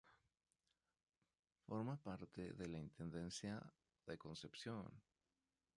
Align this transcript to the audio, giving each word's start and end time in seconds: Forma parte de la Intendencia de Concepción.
Forma 1.67 1.95
parte 2.01 2.53
de 2.53 2.65
la 2.67 2.79
Intendencia 2.79 3.61
de 4.07 4.17
Concepción. 4.17 4.91